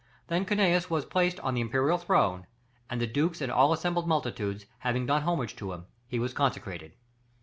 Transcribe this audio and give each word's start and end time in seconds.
Then 0.29 0.45
Cunius 0.45 0.89
was 0.89 1.05
placed 1.05 1.39
on 1.41 1.53
the 1.53 1.61
imperial 1.61 1.99
throne, 1.99 2.47
and 2.89 2.99
the 2.99 3.05
dukes 3.05 3.39
and 3.39 3.51
all 3.51 3.67
the 3.67 3.75
assembled 3.75 4.07
multitudes 4.07 4.65
having 4.79 5.05
done 5.05 5.21
homage 5.21 5.55
to 5.57 5.73
him, 5.73 5.85
he 6.07 6.17
was 6.17 6.33
consecrated. 6.33 6.93